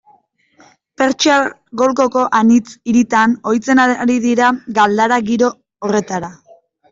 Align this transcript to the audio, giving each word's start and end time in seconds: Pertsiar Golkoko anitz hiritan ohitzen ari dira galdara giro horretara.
Pertsiar 1.01 1.43
Golkoko 1.81 2.23
anitz 2.37 2.65
hiritan 2.93 3.35
ohitzen 3.51 3.83
ari 3.85 4.17
dira 4.25 4.49
galdara 4.81 5.21
giro 5.29 5.53
horretara. 5.91 6.33